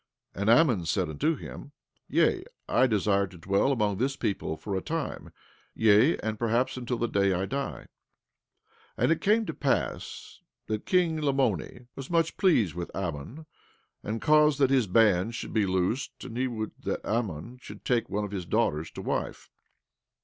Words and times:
17:23 0.35 0.41
And 0.41 0.49
Ammon 0.49 0.85
said 0.87 1.09
unto 1.09 1.35
him: 1.35 1.71
Yea, 2.07 2.43
I 2.67 2.87
desire 2.87 3.27
to 3.27 3.37
dwell 3.37 3.71
among 3.71 3.97
this 3.97 4.15
people 4.15 4.57
for 4.57 4.75
a 4.75 4.81
time; 4.81 5.31
yea, 5.75 6.17
and 6.23 6.39
perhaps 6.39 6.75
until 6.75 6.97
the 6.97 7.07
day 7.07 7.33
I 7.35 7.45
die. 7.45 7.81
17:24 8.97 8.97
And 8.97 9.11
it 9.11 9.21
came 9.21 9.45
to 9.45 9.53
pass 9.53 10.41
that 10.65 10.87
king 10.87 11.21
Lamoni 11.21 11.85
was 11.95 12.09
much 12.09 12.35
pleased 12.37 12.73
with 12.73 12.89
Ammon, 12.95 13.45
and 14.01 14.19
caused 14.23 14.57
that 14.57 14.71
his 14.71 14.87
bands 14.87 15.35
should 15.35 15.53
be 15.53 15.67
loosed; 15.67 16.23
and 16.23 16.35
he 16.35 16.47
would 16.47 16.71
that 16.79 17.05
Ammon 17.05 17.59
should 17.61 17.85
take 17.85 18.09
one 18.09 18.25
of 18.25 18.31
his 18.31 18.47
daughters 18.47 18.89
to 18.93 19.03
wife. 19.03 19.51